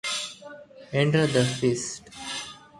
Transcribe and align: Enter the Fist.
Enter 0.93 1.27
the 1.27 1.45
Fist. 1.45 2.09